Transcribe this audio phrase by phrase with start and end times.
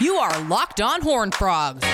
[0.00, 1.86] You are Locked On Horn Frogs,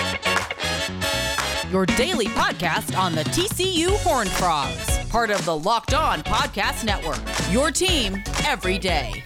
[1.71, 7.21] your daily podcast on the TCU Horn Frogs, part of the Locked On Podcast Network.
[7.53, 9.23] Your team every day.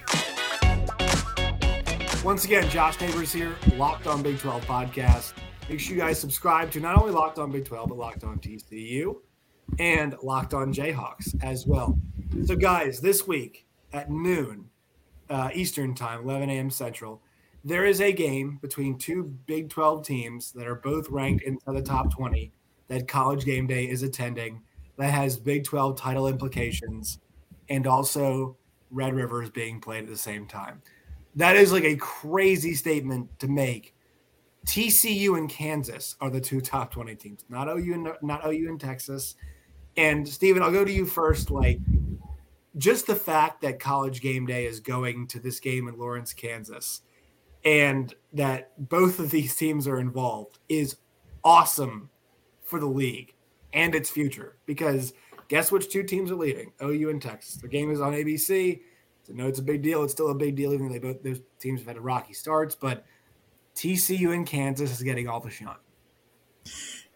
[2.24, 5.32] Once again, Josh Neighbors here, Locked On Big 12 podcast.
[5.68, 8.38] Make sure you guys subscribe to not only Locked On Big 12, but Locked On
[8.38, 9.16] TCU
[9.78, 11.98] and Locked On Jayhawks as well.
[12.46, 14.68] So, guys, this week at noon
[15.30, 16.70] uh, Eastern Time, 11 a.m.
[16.70, 17.22] Central,
[17.64, 21.82] there is a game between two Big 12 teams that are both ranked into the
[21.82, 22.52] top 20
[22.88, 24.60] that College Game Day is attending
[24.98, 27.18] that has Big 12 title implications
[27.68, 28.56] and also
[28.90, 30.82] Red River is being played at the same time.
[31.34, 33.94] That is like a crazy statement to make
[34.66, 38.78] TCU and Kansas are the two top 20 teams, not OU and not OU in
[38.78, 39.36] Texas.
[39.96, 41.50] And Stephen, I'll go to you first.
[41.50, 41.78] Like,
[42.76, 47.02] just the fact that College Game Day is going to this game in Lawrence, Kansas,
[47.64, 50.96] and that both of these teams are involved is
[51.44, 52.10] awesome
[52.62, 53.34] for the league
[53.72, 54.56] and its future.
[54.66, 55.12] Because
[55.48, 56.72] guess which two teams are leaving?
[56.82, 57.56] OU and Texas.
[57.56, 58.80] The game is on ABC.
[59.24, 60.02] So no, it's a big deal.
[60.02, 62.74] It's still a big deal, even though they both those teams have had rocky starts.
[62.74, 63.04] But
[63.76, 65.76] TCU and Kansas is getting all the shine.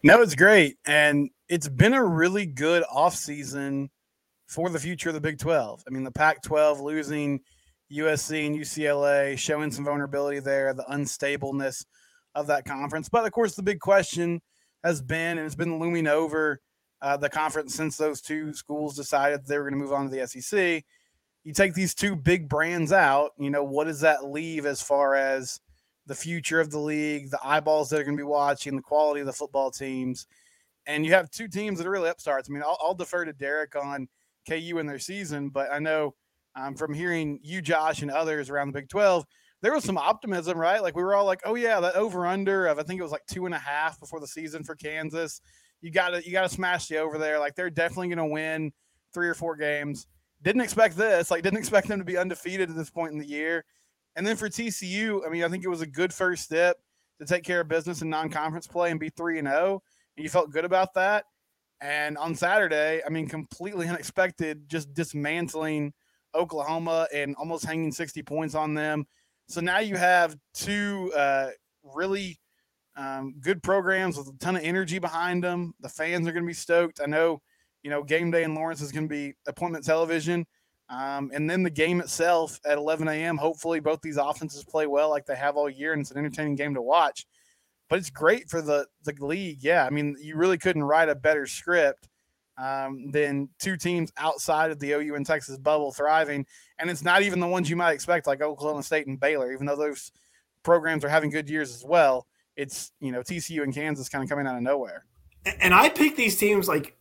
[0.03, 0.77] No, it's great.
[0.85, 3.89] And it's been a really good offseason
[4.47, 5.83] for the future of the Big 12.
[5.87, 7.41] I mean, the Pac 12 losing
[7.91, 11.85] USC and UCLA, showing some vulnerability there, the unstableness
[12.35, 13.09] of that conference.
[13.09, 14.41] But of course, the big question
[14.83, 16.59] has been, and it's been looming over
[17.01, 20.15] uh, the conference since those two schools decided they were going to move on to
[20.15, 20.83] the SEC.
[21.43, 25.15] You take these two big brands out, you know, what does that leave as far
[25.15, 25.59] as
[26.07, 29.19] the future of the league, the eyeballs that are going to be watching, the quality
[29.19, 30.25] of the football teams.
[30.85, 32.49] And you have two teams that are really upstarts.
[32.49, 34.07] I mean, I'll, I'll defer to Derek on
[34.47, 36.15] KU in their season, but I know
[36.55, 39.25] um, from hearing you, Josh, and others around the Big 12,
[39.61, 40.81] there was some optimism, right?
[40.81, 43.11] Like we were all like, oh, yeah, that over under of I think it was
[43.11, 45.41] like two and a half before the season for Kansas.
[45.81, 47.39] You got to you got to smash the over there.
[47.39, 48.71] Like they're definitely going to win
[49.13, 50.07] three or four games.
[50.41, 51.29] Didn't expect this.
[51.31, 53.65] Like didn't expect them to be undefeated at this point in the year.
[54.15, 56.77] And then for TCU, I mean, I think it was a good first step
[57.19, 59.59] to take care of business in non-conference play and be three and zero.
[59.59, 59.83] Oh,
[60.15, 61.25] and you felt good about that.
[61.81, 65.93] And on Saturday, I mean, completely unexpected, just dismantling
[66.33, 69.05] Oklahoma and almost hanging 60 points on them.
[69.47, 71.49] So now you have two uh,
[71.83, 72.39] really
[72.95, 75.73] um, good programs with a ton of energy behind them.
[75.79, 76.99] The fans are going to be stoked.
[77.01, 77.41] I know,
[77.83, 80.45] you know, game day in Lawrence is going to be appointment television.
[80.89, 83.37] Um, and then the game itself at 11 a.m.
[83.37, 86.55] Hopefully, both these offenses play well like they have all year, and it's an entertaining
[86.55, 87.25] game to watch.
[87.89, 89.63] But it's great for the the league.
[89.63, 92.09] Yeah, I mean, you really couldn't write a better script
[92.57, 96.45] um, than two teams outside of the OU and Texas bubble thriving,
[96.79, 99.65] and it's not even the ones you might expect, like Oklahoma State and Baylor, even
[99.65, 100.11] though those
[100.63, 102.27] programs are having good years as well.
[102.55, 105.05] It's you know TCU and Kansas kind of coming out of nowhere.
[105.61, 106.97] And I picked these teams like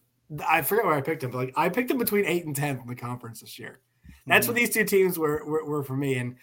[0.47, 2.78] I forget where I picked them, but like I picked them between eight and ten
[2.78, 3.80] in the conference this year.
[4.26, 4.54] That's mm-hmm.
[4.54, 6.16] what these two teams were, were, were for me.
[6.16, 6.36] And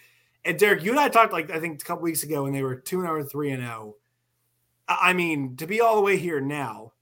[0.44, 2.62] and Derek, you and I talked like I think a couple weeks ago when they
[2.62, 3.96] were two and zero, oh three and zero.
[4.88, 6.92] I mean, to be all the way here now,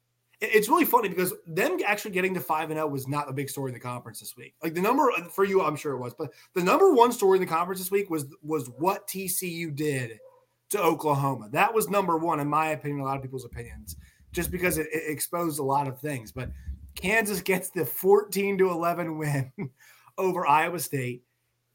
[0.40, 3.48] it's really funny because them actually getting to five and zero was not a big
[3.48, 4.54] story in the conference this week.
[4.62, 7.44] Like the number for you, I'm sure it was, but the number one story in
[7.44, 10.18] the conference this week was was what TCU did
[10.70, 11.48] to Oklahoma.
[11.52, 13.96] That was number one in my opinion, a lot of people's opinions,
[14.32, 16.32] just because it, it exposed a lot of things.
[16.32, 16.50] But
[16.96, 19.52] Kansas gets the 14 to 11 win
[20.18, 21.22] over Iowa State.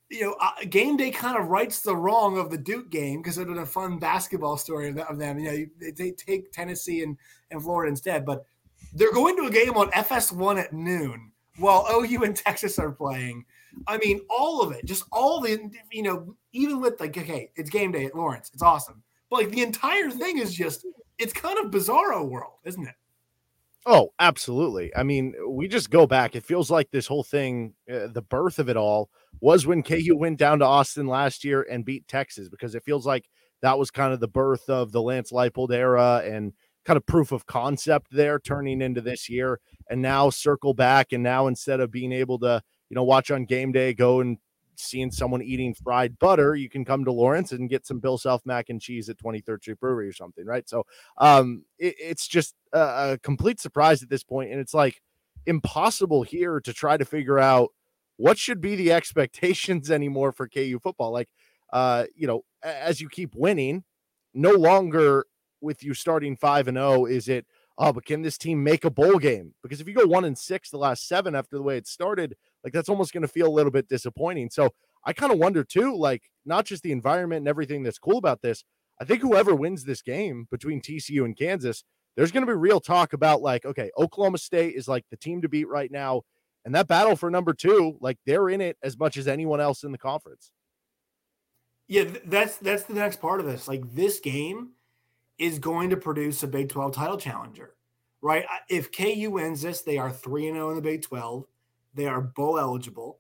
[0.10, 3.38] You know, uh, game day kind of rights the wrong of the Duke game because
[3.38, 5.38] it was a fun basketball story of, of them.
[5.38, 7.18] You know, they, they take Tennessee and,
[7.52, 8.46] and Florida instead, but
[8.94, 13.46] they're going to a game on FS1 at noon while OU and Texas are playing.
[13.88, 17.70] I mean, all of it, just all the, you know, even with like, okay, it's
[17.70, 19.04] game day at Lawrence, it's awesome.
[19.30, 20.86] But like the entire thing is just,
[21.20, 22.96] it's kind of bizarro world, isn't it?
[23.90, 24.94] Oh, absolutely.
[24.96, 26.36] I mean, we just go back.
[26.36, 29.10] It feels like this whole thing, uh, the birth of it all,
[29.40, 33.06] was when KU went down to Austin last year and beat Texas because it feels
[33.06, 33.30] like
[33.62, 36.52] that was kind of the birth of the Lance Leipold era and
[36.84, 39.60] kind of proof of concept there turning into this year.
[39.90, 41.14] And now circle back.
[41.14, 44.38] And now instead of being able to, you know, watch on game day, go and
[44.80, 48.46] seeing someone eating fried butter, you can come to Lawrence and get some Bill Self
[48.46, 50.68] mac and cheese at 23rd Street Brewery or something, right?
[50.68, 50.86] So
[51.18, 52.80] um, it, it's just a,
[53.14, 55.02] a complete surprise at this point, and it's like
[55.46, 57.70] impossible here to try to figure out
[58.18, 61.12] what should be the expectations anymore for KU football.
[61.12, 61.30] Like,
[61.74, 63.84] uh, you know, as you keep winning,
[64.34, 65.26] no longer
[65.62, 67.46] with you starting five and zero oh, is it
[67.78, 69.54] oh, but can this team make a bowl game?
[69.62, 72.36] Because if you go one and six the last seven after the way it started,
[72.64, 74.50] like that's almost going to feel a little bit disappointing.
[74.50, 74.70] So
[75.06, 78.42] I kind of wonder too, like not just the environment and everything that's cool about
[78.42, 78.64] this.
[79.00, 81.84] I think whoever wins this game between TCU and Kansas,
[82.16, 85.42] there's going to be real talk about like, okay, Oklahoma State is like the team
[85.44, 86.24] to beat right now.
[86.66, 89.84] And that battle for number two, like they're in it as much as anyone else
[89.84, 90.52] in the conference.
[91.88, 93.68] Yeah, that's that's the next part of this.
[93.68, 94.72] Like this game
[95.38, 97.76] is going to produce a Big 12 title challenger,
[98.22, 98.46] right?
[98.70, 101.46] If KU wins this, they are 3 0 in the Big 12.
[101.94, 103.20] They are bowl eligible.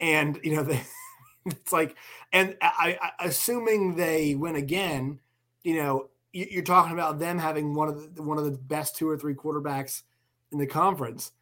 [0.00, 0.80] And, you know, they,
[1.46, 1.96] it's like,
[2.32, 5.20] and I, I, assuming they win again,
[5.62, 9.08] you know, you're talking about them having one of the one of the best two
[9.08, 10.02] or three quarterbacks
[10.50, 11.32] in the conference.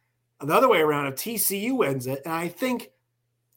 [0.41, 2.89] The other way around, if TCU wins it, and I think,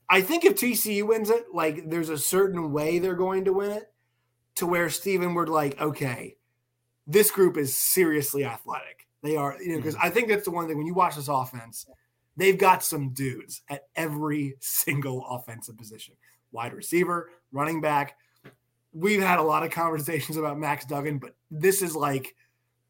[0.09, 3.73] I think if TCU wins it, like there's a certain way they're going to win
[3.73, 3.91] it,
[4.57, 6.37] to where Stephen would like, okay,
[7.07, 9.07] this group is seriously athletic.
[9.23, 10.07] They are, you know, because mm-hmm.
[10.07, 11.87] I think that's the one thing when you watch this offense,
[12.37, 16.15] they've got some dudes at every single offensive position
[16.53, 18.17] wide receiver, running back.
[18.93, 22.37] We've had a lot of conversations about Max Duggan, but this is like,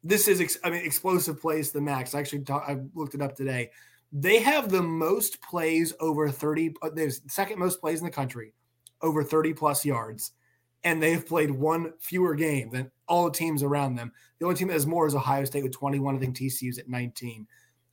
[0.03, 2.13] this is, ex- I mean, explosive plays the max.
[2.13, 3.71] I actually, talk, I looked it up today.
[4.11, 8.53] They have the most plays over 30, uh, there's second most plays in the country,
[9.01, 10.33] over 30 plus yards
[10.85, 14.13] and they've played one fewer game than all the teams around them.
[14.39, 16.15] The only team that has more is Ohio State with 21.
[16.15, 17.47] I think TCU's at 19.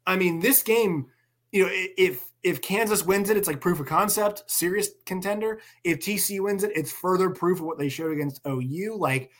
[0.06, 1.06] I mean, this game,
[1.52, 5.60] you know, if if Kansas wins it, it's like proof of concept, serious contender.
[5.84, 8.96] If TC wins it, it's further proof of what they showed against OU.
[8.98, 9.30] Like,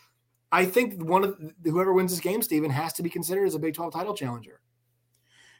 [0.51, 3.59] I think one of whoever wins this game, Stephen, has to be considered as a
[3.59, 4.61] Big 12 title challenger.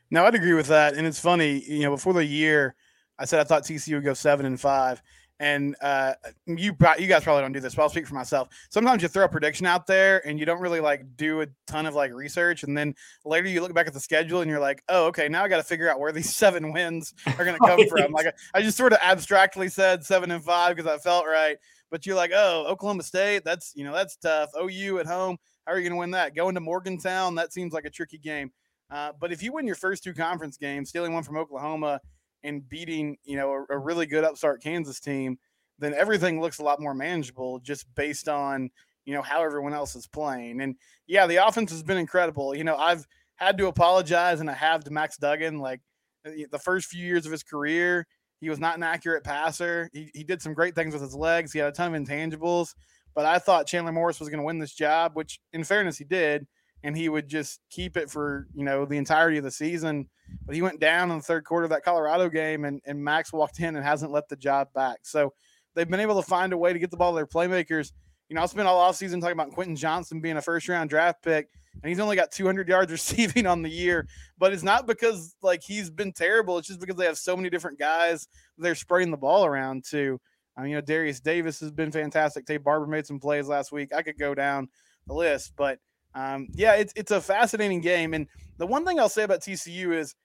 [0.09, 1.59] Now, I'd agree with that, and it's funny.
[1.63, 2.75] You know, before the year,
[3.17, 5.01] I said I thought TC would go seven and five
[5.43, 6.13] and uh,
[6.45, 8.47] you you guys probably don't do this, but I'll speak for myself.
[8.69, 11.85] Sometimes you throw a prediction out there and you don't really like do a ton
[11.85, 12.95] of like research, and then
[13.25, 15.57] later you look back at the schedule and you're like, oh, okay, now I got
[15.57, 18.13] to figure out where these seven wins are going to come from.
[18.13, 21.57] Like I just sort of abstractly said seven and five because I felt right,
[21.91, 24.49] but you're like, oh, Oklahoma State, that's you know that's tough.
[24.57, 25.35] OU at home,
[25.67, 26.37] how are you going to win that?
[26.37, 28.49] Going to Morgantown, that seems like a tricky game.
[28.89, 31.99] Uh, but if you win your first two conference games, stealing one from Oklahoma
[32.43, 35.37] and beating, you know, a, a really good upstart Kansas team,
[35.79, 38.69] then everything looks a lot more manageable just based on,
[39.05, 40.61] you know, how everyone else is playing.
[40.61, 40.75] And
[41.07, 42.55] yeah, the offense has been incredible.
[42.55, 43.05] You know, I've
[43.35, 45.59] had to apologize and I have to Max Duggan.
[45.59, 45.81] Like
[46.25, 48.07] uh, the first few years of his career,
[48.39, 49.89] he was not an accurate passer.
[49.93, 51.53] He, he did some great things with his legs.
[51.53, 52.75] He had a ton of intangibles,
[53.15, 56.03] but I thought Chandler Morris was going to win this job, which in fairness, he
[56.03, 56.45] did.
[56.83, 60.09] And he would just keep it for, you know, the entirety of the season
[60.45, 63.31] but he went down in the third quarter of that Colorado game, and, and Max
[63.31, 64.99] walked in and hasn't let the job back.
[65.03, 65.33] So
[65.75, 67.91] they've been able to find a way to get the ball to their playmakers.
[68.29, 71.23] You know, I spent all offseason talking about Quentin Johnston being a first round draft
[71.23, 71.49] pick,
[71.81, 74.07] and he's only got 200 yards receiving on the year.
[74.37, 76.57] But it's not because like he's been terrible.
[76.57, 78.27] It's just because they have so many different guys
[78.57, 80.19] they're spraying the ball around to.
[80.55, 82.45] I mean, you know, Darius Davis has been fantastic.
[82.45, 83.91] Taye Barber made some plays last week.
[83.91, 84.69] I could go down
[85.07, 85.79] the list, but
[86.15, 88.13] um, yeah, it's it's a fascinating game.
[88.13, 88.27] And
[88.57, 90.15] the one thing I'll say about TCU is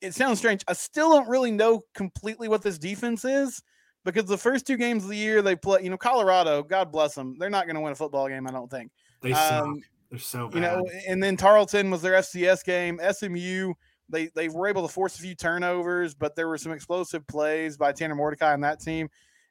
[0.00, 0.64] it sounds strange.
[0.68, 3.62] I still don't really know completely what this defense is
[4.04, 7.14] because the first two games of the year they play, you know, Colorado, God bless
[7.14, 8.90] them, they're not going to win a football game, I don't think.
[9.22, 9.80] They um,
[10.10, 10.54] They're so bad.
[10.54, 13.00] You know, and then Tarleton was their FCS game.
[13.12, 13.74] SMU,
[14.08, 17.76] they they were able to force a few turnovers, but there were some explosive plays
[17.76, 19.08] by Tanner Mordecai on that team.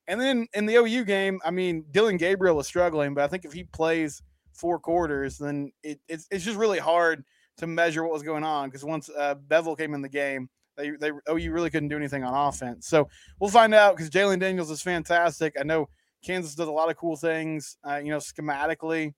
[0.07, 3.45] And then in the OU game, I mean, Dillon Gabriel was struggling, but I think
[3.45, 4.21] if he plays
[4.53, 7.23] four quarters, then it, it's, it's just really hard–
[7.61, 10.91] to measure what was going on because once uh, Beville came in the game, they
[10.91, 12.87] they oh you really couldn't do anything on offense.
[12.87, 13.07] So
[13.39, 15.55] we'll find out because Jalon Daniels is fantastic.
[15.59, 15.87] I know
[16.25, 19.13] Kansas does a lot of cool things, uh, you know, schematically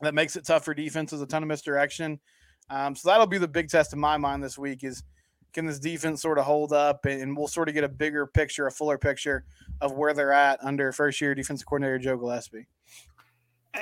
[0.00, 1.20] that makes it tough for defenses.
[1.20, 2.20] A ton of misdirection.
[2.70, 5.02] Um, so that'll be the big test in my mind this week is
[5.52, 8.26] can this defense sort of hold up and, and we'll sort of get a bigger
[8.26, 9.44] picture, a fuller picture
[9.80, 12.66] of where they're at under first year defensive coordinator Joe Gillespie.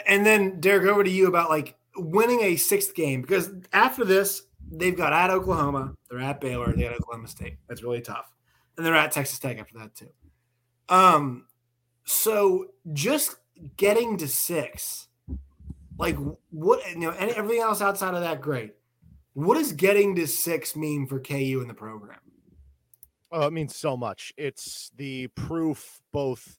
[0.07, 4.43] And then Derek, over to you about like winning a sixth game because after this,
[4.71, 7.59] they've got at Oklahoma, they're at Baylor, they got Oklahoma State.
[7.69, 8.33] That's really tough.
[8.77, 10.11] And they're at Texas Tech after that too.
[10.89, 11.47] Um,
[12.05, 13.37] so just
[13.77, 15.09] getting to six,
[15.99, 16.17] like
[16.51, 18.75] what you know, and everything else outside of that, great.
[19.35, 22.19] What does getting to six mean for KU in the program?
[23.33, 24.33] Oh, it means so much.
[24.37, 26.57] It's the proof both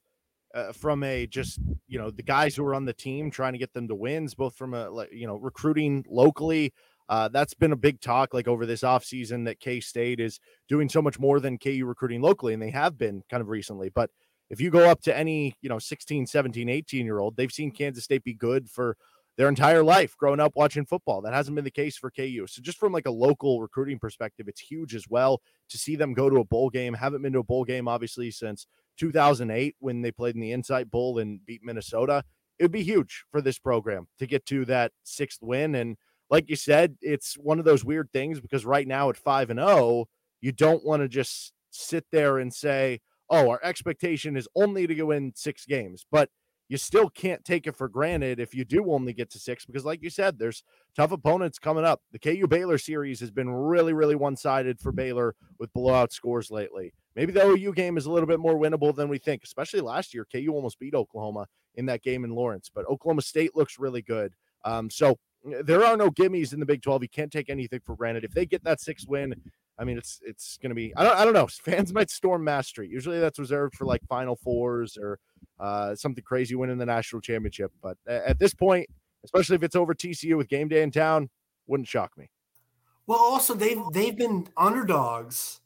[0.56, 3.60] uh, from a just you know the guys who are on the team trying to
[3.60, 6.74] get them to wins both from a you know recruiting locally
[7.08, 11.02] uh, that's been a big talk like over this offseason that k-state is doing so
[11.02, 14.10] much more than ku recruiting locally and they have been kind of recently but
[14.50, 17.70] if you go up to any you know 16 17 18 year old they've seen
[17.70, 18.96] kansas state be good for
[19.38, 21.22] their entire life growing up watching football.
[21.22, 22.46] That hasn't been the case for KU.
[22.48, 26.14] So just from like a local recruiting perspective, it's huge as well to see them
[26.14, 26.94] go to a bowl game.
[26.94, 28.66] Haven't been to a bowl game obviously since
[28.98, 32.24] 2008 when they played in the Insight Bowl and beat Minnesota.
[32.60, 35.76] It would be huge for this program to get to that sixth win.
[35.76, 35.98] And
[36.30, 39.60] like you said, it's one of those weird things because right now at 5 and
[39.60, 40.06] 0,
[40.42, 44.96] you don't want to just sit there and say, oh, our expectation is only to
[44.96, 46.06] go in six games.
[46.12, 46.30] But
[46.68, 49.86] you still can't take it for granted if you do only get to six because,
[49.86, 50.64] like you said, there's
[50.96, 52.02] tough opponents coming up.
[52.12, 56.50] The KU Baylor series has been really, really one sided for Baylor with blowout scores
[56.50, 56.94] lately.
[57.16, 60.14] Maybe the OU game is a little bit more winnable than we think, especially last
[60.14, 60.26] year.
[60.30, 64.34] KU almost beat Oklahoma in that game in Lawrence, but Oklahoma State looks really good.
[64.66, 65.18] Um, so
[65.64, 67.04] there are no gimmies in the Big 12.
[67.04, 68.24] You can't take anything for granted.
[68.24, 69.34] If they get that six win,
[69.78, 70.94] I mean, it's it's going to be.
[70.96, 71.48] I don't I don't know.
[71.52, 72.92] Fans might storm Mass Street.
[72.92, 75.20] Usually that's reserved for like Final Fours or
[75.60, 77.72] uh, something crazy winning the national championship.
[77.82, 78.88] But at this point,
[79.24, 81.30] especially if it's over TCU with game day in town,
[81.68, 82.30] wouldn't shock me.
[83.08, 85.62] Well, also they've they've been underdogs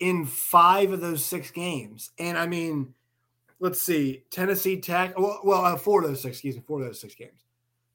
[0.00, 2.94] in five of those six games, and I mean,
[3.60, 5.18] let's see, Tennessee Tech.
[5.18, 6.36] Well, well uh, four of those six.
[6.36, 7.44] Excuse me, four of those six games.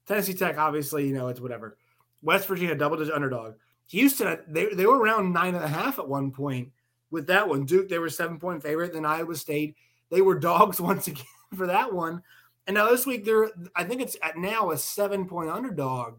[0.06, 1.76] Tennessee Tech, obviously, you know it's whatever.
[2.22, 3.54] West Virginia, double digit underdog.
[3.88, 6.70] Houston, they, they were around nine and a half at one point
[7.10, 7.64] with that one.
[7.64, 8.92] Duke, they were seven point favorite.
[8.92, 9.76] Then Iowa State,
[10.10, 12.22] they were dogs once again for that one.
[12.66, 16.18] And now this week, they're I think it's at now a seven point underdog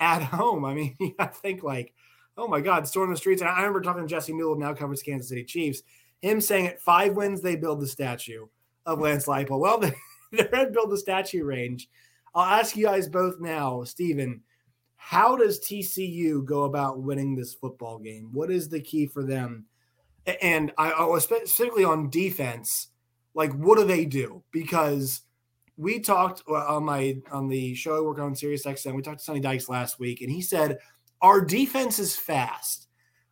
[0.00, 0.64] at home.
[0.64, 1.94] I mean, I think like,
[2.38, 3.42] oh my God, storm the streets.
[3.42, 5.82] And I remember talking to Jesse Newell, now covers Kansas City Chiefs,
[6.22, 8.46] him saying at five wins they build the statue
[8.86, 9.60] of Lance Leipold.
[9.60, 9.78] Well,
[10.32, 11.88] they're at build the statue range.
[12.34, 14.42] I'll ask you guys both now, Stephen
[15.00, 18.28] how does TCU go about winning this football game?
[18.32, 19.64] What is the key for them?
[20.42, 22.88] And I, specifically on defense.
[23.32, 24.42] Like, what do they do?
[24.50, 25.22] Because
[25.76, 28.94] we talked uh, on my on the show I work on Sirius XM.
[28.94, 30.78] We talked to Sonny Dykes last week, and he said
[31.20, 32.88] our defense is fast.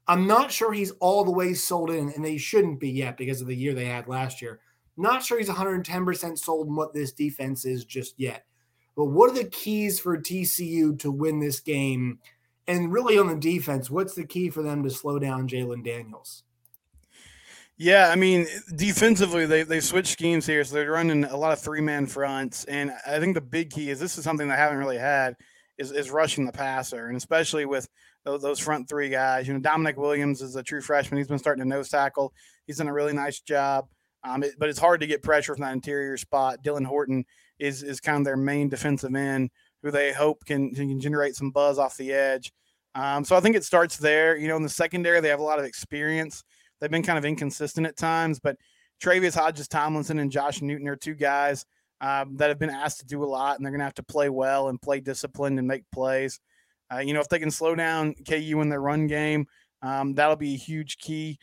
[0.09, 3.41] I'm not sure he's all the way sold in, and they shouldn't be yet because
[3.41, 4.61] of the year they had last year.
[4.97, 8.45] Not sure he's 110% sold in what this defense is just yet.
[8.97, 12.19] But what are the keys for TCU to win this game?
[12.67, 16.45] And really on the defense, what's the key for them to slow down Jalon Daniels?
[17.79, 20.65] Yeah, I mean, defensively, they, they switched schemes here.
[20.65, 22.65] So they're running a lot of three man fronts.
[22.65, 25.37] And I think the big key is this is something they haven't really had
[25.79, 27.09] is, is rushing the passer.
[27.09, 27.89] And especially with
[28.25, 31.19] those, those front three guys, you know, Damonic Williams is a true freshman.
[31.19, 32.33] He's been starting to nose tackle.
[32.67, 33.87] He's done a really nice job.
[34.25, 36.63] Um, it, but it's hard to get pressure from that interior spot.
[36.65, 37.25] Dylan Horton
[37.59, 39.51] is is kind of their main defensive end,
[39.83, 42.53] who they hope can can generate some buzz off the edge.
[42.95, 44.37] Um, so I think it starts there.
[44.37, 46.43] You know, in the secondary, they have a lot of experience.
[46.81, 48.57] They've been kind of inconsistent at times, but
[49.03, 51.65] Tre'Vius Hodges Tomlinson and Josh Newton are two guys
[52.01, 54.03] um, that have been asked to do a lot, and they're going to have to
[54.03, 56.41] play well and play disciplined and make plays.
[56.93, 59.47] Uh, you know, if they can slow down KU in their run game,
[59.83, 61.39] um, that'll be a huge key.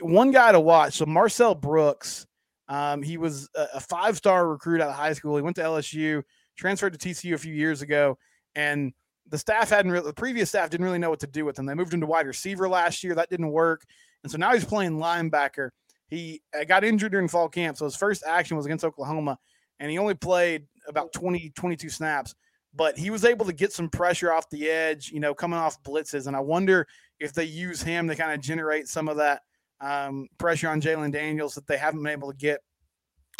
[0.00, 0.94] One guy to watch.
[0.94, 2.26] So Marcel Brooks
[2.68, 5.36] um, he was a, five star recruit out of high school.
[5.36, 6.22] He went to LSU,
[6.56, 8.18] transferred to TCU a few years ago,
[8.54, 8.92] and
[9.28, 11.66] the staff hadn't really, the previous staff didn't really know what to do with him.
[11.66, 13.14] They moved him to wide receiver last year.
[13.14, 13.84] That didn't work.
[14.22, 15.70] And so now he's playing linebacker.
[16.08, 17.76] He uh, got injured during fall camp.
[17.76, 19.38] So his first action was against Oklahoma,
[19.80, 22.34] and he only played about 20, 22 snaps.
[22.76, 25.82] But he was able to get some pressure off the edge, you know, coming off
[25.84, 26.26] blitzes.
[26.26, 26.88] And I wonder
[27.20, 29.42] if they use him to kind of generate some of that
[29.80, 32.60] um, pressure on Jalon Daniels that they haven't been able to get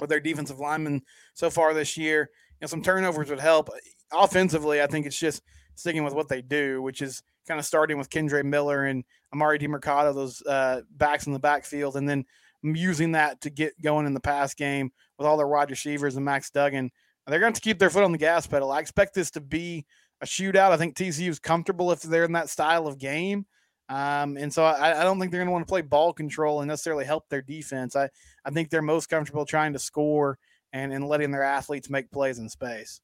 [0.00, 1.02] with their defensive linemen
[1.34, 2.30] so far this year.
[2.60, 3.70] Know, some turnovers would help.
[4.12, 5.42] Offensively, I think it's just
[5.74, 9.60] sticking with what they do, which is kind of starting with Kendre Miller and Emari
[9.60, 12.24] Demercado, those uh, backs in the backfield, and then
[12.62, 16.24] using that to get going in the pass game with all their wide receivers and
[16.24, 16.90] Max Duggan.
[17.26, 18.70] They're going to keep their foot on the gas pedal.
[18.70, 19.86] I expect this to be
[20.20, 20.70] a shootout.
[20.70, 23.46] I think TCU is comfortable if they're in that style of game.
[23.88, 26.60] Um, and so I, I, don't think they're going to want to play ball control
[26.60, 27.94] and necessarily help their defense.
[27.94, 28.08] I,
[28.42, 30.38] I think they're most comfortable trying to score
[30.72, 33.02] and, and letting their athletes make plays in space.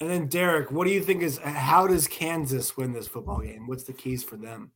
[0.00, 3.66] And then Derek, what do you think is how does Kansas win this football game?
[3.66, 4.72] What's the keys for them?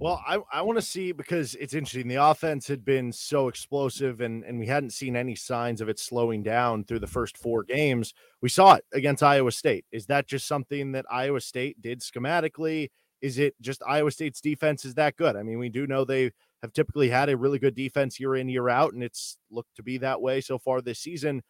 [0.00, 2.06] Well, I, I want to see because it's interesting.
[2.06, 5.98] The offense had been so explosive and, and we hadn't seen any signs of it
[5.98, 8.14] slowing down through the first four games.
[8.40, 9.86] We saw it against Iowa State.
[9.90, 12.90] Is that just something that Iowa State did schematically?
[13.20, 15.34] Is it just Iowa State's defense is that good?
[15.34, 16.30] I mean, we do know they
[16.62, 19.82] have typically had a really good defense year in, year out, and it's looked to
[19.82, 21.42] be that way so far this season.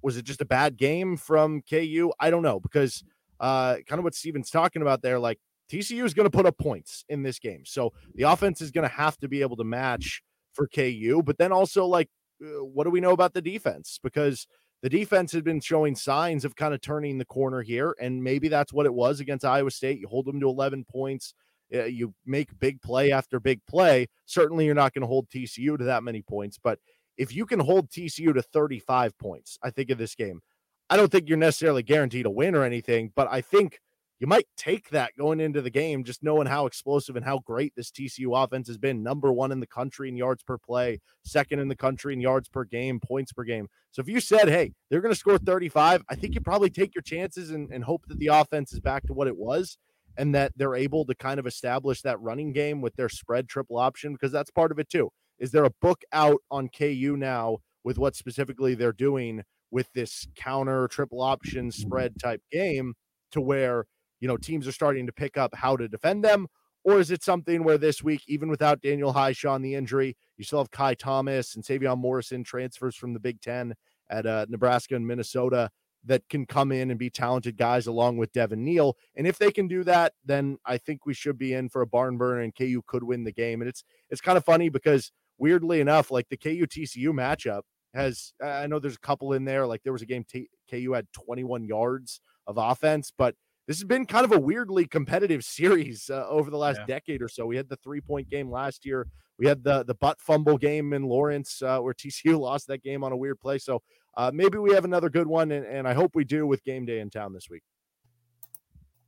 [0.00, 2.10] Was it just a bad game from KU?
[2.18, 3.04] I don't know because
[3.40, 5.38] uh, kind of what Steven's talking about there, like
[5.70, 7.62] TCU is going to put up points in this game.
[7.64, 10.22] So the offense is going to have to be able to match
[10.52, 12.08] for KU, but then also like,
[12.42, 13.98] uh, what do we know about the defense?
[14.02, 14.46] Because
[14.82, 18.48] the defense had been showing signs of kind of turning the corner here, and maybe
[18.48, 20.00] that's what it was against Iowa State.
[20.00, 21.34] You hold them to 11 points,
[21.74, 24.06] uh, you make big play after big play.
[24.26, 26.78] Certainly, you're not going to hold TCU to that many points, but
[27.16, 30.40] if you can hold TCU to 35 points, I think in this game,
[30.88, 33.78] I don't think you're necessarily guaranteed a win or anything, but I think
[34.20, 37.72] you might take that going into the game, just knowing how explosive and how great
[37.74, 39.02] this TCU offense has been.
[39.02, 42.46] Number one in the country in yards per play, second in the country in yards
[42.46, 43.66] per game, points per game.
[43.92, 46.94] So if you said, hey, they're going to score 35, I think you probably take
[46.94, 49.78] your chances and, and hope that the offense is back to what it was
[50.18, 53.78] and that they're able to kind of establish that running game with their spread triple
[53.78, 55.10] option because that's part of it too.
[55.38, 60.26] Is there a book out on KU now with what specifically they're doing with this
[60.36, 62.94] counter triple option spread type game
[63.32, 63.86] to where
[64.20, 66.46] you know, teams are starting to pick up how to defend them?
[66.82, 70.60] Or is it something where this week, even without Daniel Hishaw the injury, you still
[70.60, 73.74] have Ky Thomas and Sevion Morrison transfers from the Big Ten
[74.08, 75.70] at uh, Nebraska and Minnesota
[76.04, 78.96] that can come in and be talented guys along with Devin Neal.
[79.14, 81.86] And if they can do that, then I think we should be in for a
[81.86, 83.60] barn burner and KU could win the game.
[83.60, 87.62] And it's it's kind of funny because weirdly enough, like the KU TCU matchup
[87.92, 89.66] has I know there's a couple in there.
[89.66, 93.34] Like there was a game T- KU had 21 yards of offense, but
[93.70, 96.86] this has been kind of a weirdly competitive series uh, over the last yeah.
[96.96, 97.46] decade or so.
[97.46, 99.06] We had the three point game last year.
[99.38, 103.04] We had the the butt fumble game in Lawrence uh, where TCU lost that game
[103.04, 103.58] on a weird play.
[103.58, 103.80] So
[104.16, 106.84] uh, maybe we have another good one, and, and I hope we do with game
[106.84, 107.62] day in town this week.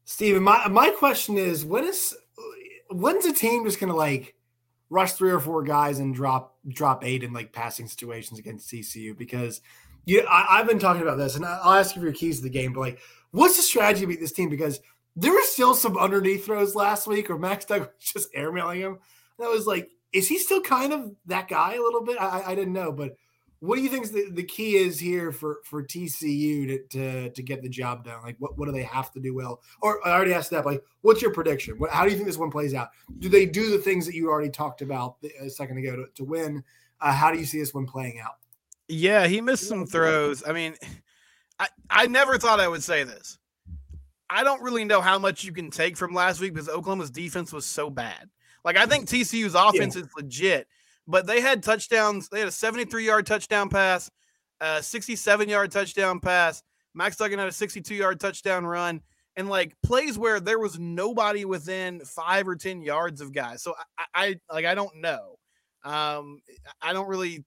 [0.04, 2.16] Steven, my my question is, when is
[2.88, 4.36] when's a team just gonna like
[4.90, 9.18] rush three or four guys and drop drop eight in like passing situations against TCU?
[9.18, 9.60] Because
[10.04, 12.44] you, I, have been talking about this, and I'll ask you for your keys to
[12.44, 13.00] the game, but like
[13.32, 14.48] What's the strategy to beat this team?
[14.48, 14.80] Because
[15.16, 18.98] there were still some underneath throws last week, or Max Dug was just airmailing him.
[19.38, 22.18] That was like, is he still kind of that guy a little bit?
[22.20, 23.16] I, I didn't know, but
[23.62, 27.42] what do you think the, the key is here for for TCU to, to to
[27.42, 28.20] get the job done?
[28.22, 29.62] Like, what, what do they have to do well?
[29.80, 30.66] Or I already asked that.
[30.66, 31.78] Like, what's your prediction?
[31.78, 32.88] What, how do you think this one plays out?
[33.20, 36.24] Do they do the things that you already talked about a second ago to, to
[36.24, 36.64] win?
[37.00, 38.34] Uh, how do you see this one playing out?
[38.88, 40.42] Yeah, he missed some throws.
[40.46, 40.74] I mean,
[41.62, 43.38] I, I never thought I would say this.
[44.28, 47.52] I don't really know how much you can take from last week because Oklahoma's defense
[47.52, 48.28] was so bad.
[48.64, 50.02] Like I think TCU's offense yeah.
[50.02, 50.66] is legit,
[51.06, 52.28] but they had touchdowns.
[52.28, 54.10] They had a 73 yard touchdown pass,
[54.60, 56.62] a 67 yard touchdown pass.
[56.94, 59.02] Max Duggan had a 62 yard touchdown run,
[59.36, 63.62] and like plays where there was nobody within five or 10 yards of guys.
[63.62, 65.36] So I, I like I don't know.
[65.84, 66.40] Um,
[66.80, 67.44] I don't really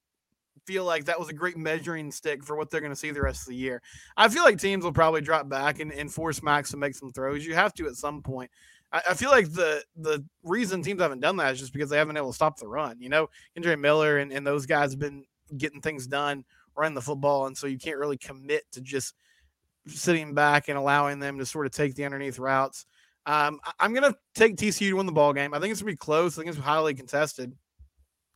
[0.66, 3.22] feel like that was a great measuring stick for what they're going to see the
[3.22, 3.80] rest of the year.
[4.16, 7.12] I feel like teams will probably drop back and, and force Max to make some
[7.12, 7.46] throws.
[7.46, 8.50] You have to at some point.
[8.92, 11.96] I, I, feel like the the reason teams haven't done that is just because they
[11.96, 13.00] haven't been able to stop the run.
[13.00, 15.24] You know, Kendre Miller and, and those guys have been
[15.56, 16.44] getting things done,
[16.76, 19.14] running the football, and so you can't really commit to just
[19.86, 22.86] sitting back and allowing them to sort of take the underneath routes.
[23.24, 25.52] Um, I'm going to take TCU to win the ball game.
[25.52, 26.38] I think it's going to be close.
[26.38, 27.52] I think it's highly contested,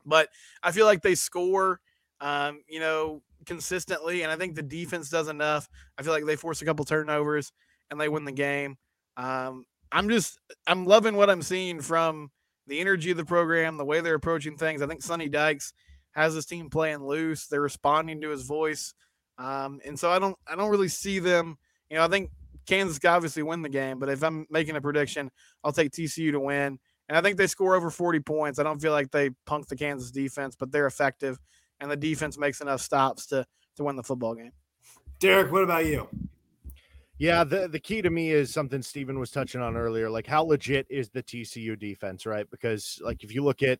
[0.04, 0.28] but
[0.62, 1.80] I feel like they score
[2.20, 4.22] um, you know, consistently.
[4.22, 5.68] And I think the defense does enough.
[5.98, 7.52] I feel like they force a couple turnovers
[7.90, 8.76] and they win the game.
[9.16, 12.30] Um, I'm just I'm loving what I'm seeing from
[12.66, 14.82] the energy of the program, the way they're approaching things.
[14.82, 15.72] I think Sonny Dykes
[16.12, 17.46] has his team playing loose.
[17.46, 18.94] They're responding to his voice.
[19.38, 21.56] Um, and so I don't I don't really see them.
[21.88, 22.30] You know, I think
[22.66, 25.30] Kansas can obviously win the game, but if I'm making a prediction,
[25.64, 26.78] I'll take TCU to win.
[27.08, 28.60] And I think they score over 40 points.
[28.60, 31.38] I don't feel like they punk the Kansas defense, but they're effective
[31.80, 34.52] and the defense makes enough stops to to win the football game.
[35.18, 36.08] Derek, what about you?
[37.20, 40.08] Yeah, the, the key to me is something Steven was touching on earlier.
[40.08, 42.50] Like, how legit is the TCU defense, right?
[42.50, 43.78] Because, like, if you look at,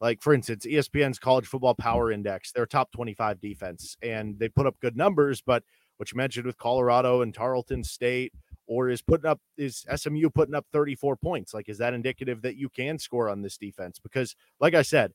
[0.00, 4.66] like, for instance, ESPN's College Football Power Index, they're top 25 defense and they put
[4.66, 5.40] up good numbers.
[5.40, 5.62] But
[5.98, 8.32] what you mentioned with Colorado and Tarleton State,
[8.66, 11.54] or is putting up, is SMU putting up 34 points?
[11.54, 14.00] Like, is that indicative that you can score on this defense?
[14.00, 15.12] Because, like I said,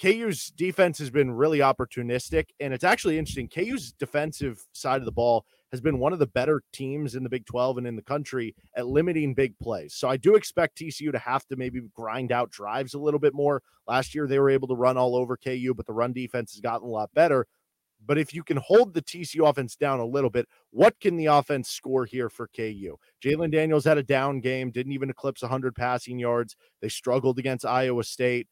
[0.00, 3.48] KU's defense has been really opportunistic, and it's actually interesting.
[3.48, 7.28] KU's defensive side of the ball has been one of the better teams in the
[7.28, 9.94] Big 12 and in the country at limiting big plays.
[9.94, 13.34] So I do expect TCU to have to maybe grind out drives a little bit
[13.34, 13.62] more.
[13.86, 16.60] Last year, they were able to run all over KU, but the run defense has
[16.60, 17.46] gotten a lot better.
[18.04, 21.26] But if you can hold the TCU offense down a little bit, what can the
[21.26, 22.96] offense score here for KU?
[23.22, 26.56] Jalon Daniels had a down game, didn't even eclipse 100 passing yards.
[26.80, 28.48] They struggled against Iowa State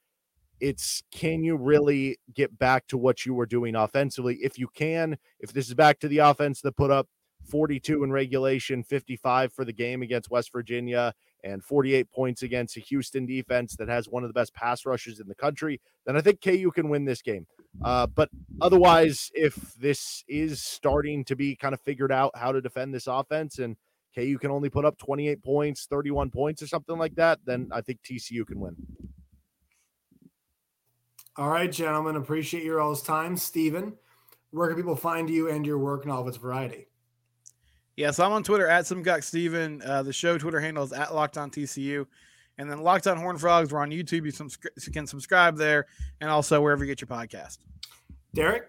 [0.61, 4.39] it's can you really get back to what you were doing offensively?
[4.43, 7.09] If you can, if this is back to the offense that put up
[7.49, 12.81] 42 in regulation, 55 for the game against West Virginia, and 48 points against a
[12.81, 16.21] Houston defense that has one of the best pass rushes in the country, then I
[16.21, 17.47] think KU can win this game.
[17.83, 18.29] Uh, but
[18.61, 23.07] otherwise, if this is starting to be kind of figured out how to defend this
[23.07, 23.77] offense and
[24.15, 27.83] KU can only put up 28 points, 31 points, or something like that, then I
[27.83, 28.75] think TCU can win.
[31.39, 32.17] All right, gentlemen.
[32.17, 33.37] Appreciate your all's time.
[33.37, 33.93] Steven,
[34.51, 36.89] where can people find you and your work and all of its variety?
[37.97, 39.81] Yes, I'm on Twitter at SomeGuck Steven.
[39.83, 42.07] Uh, the show Twitter handle is at Locked On TCU.
[42.59, 44.25] And then Locked On Horn Frogs, we're on YouTube.
[44.25, 45.87] You, subscri- you can subscribe there
[46.21, 47.59] and also wherever you get your podcast.
[48.35, 48.65] Derek?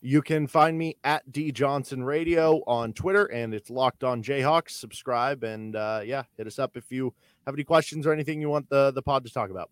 [0.00, 4.70] You can find me at D Johnson Radio on Twitter, and it's Locked On Jayhawks.
[4.70, 7.12] Subscribe and uh, yeah, hit us up if you
[7.44, 9.70] have any questions or anything you want the the pod to talk about.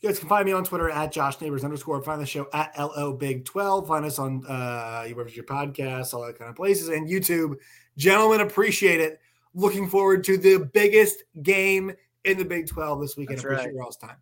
[0.00, 2.02] You guys can find me on Twitter at Josh Neighbors underscore.
[2.02, 3.86] Find the show at LO Big 12.
[3.86, 7.56] Find us on uh wherever your podcast, all that kind of places, and YouTube.
[7.98, 9.20] Gentlemen, appreciate it.
[9.54, 11.92] Looking forward to the biggest game
[12.24, 13.38] in the Big 12 this weekend.
[13.38, 13.74] That's appreciate right.
[13.74, 14.16] your all's time.